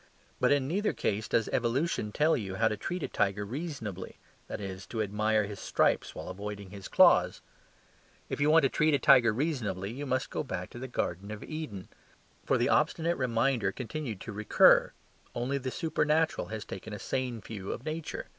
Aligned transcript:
But 0.39 0.51
in 0.51 0.67
neither 0.67 0.93
case 0.93 1.27
does 1.27 1.47
evolution 1.49 2.11
tell 2.11 2.35
you 2.35 2.55
how 2.55 2.67
to 2.67 2.75
treat 2.75 3.03
a 3.03 3.07
tiger 3.07 3.45
reasonably, 3.45 4.17
that 4.47 4.59
is, 4.59 4.87
to 4.87 4.99
admire 5.03 5.43
his 5.43 5.59
stripes 5.59 6.15
while 6.15 6.27
avoiding 6.27 6.71
his 6.71 6.87
claws. 6.87 7.41
If 8.27 8.41
you 8.41 8.49
want 8.49 8.63
to 8.63 8.69
treat 8.69 8.95
a 8.95 8.97
tiger 8.97 9.31
reasonably, 9.31 9.91
you 9.91 10.07
must 10.07 10.31
go 10.31 10.41
back 10.41 10.71
to 10.71 10.79
the 10.79 10.87
garden 10.87 11.29
of 11.29 11.43
Eden. 11.43 11.87
For 12.47 12.57
the 12.57 12.67
obstinate 12.67 13.15
reminder 13.17 13.71
continued 13.71 14.19
to 14.21 14.31
recur: 14.31 14.91
only 15.35 15.59
the 15.59 15.69
supernatural 15.69 16.47
has 16.47 16.65
taken 16.65 16.93
a 16.93 16.97
sane 16.97 17.39
view 17.39 17.71
of 17.71 17.85
Nature. 17.85 18.25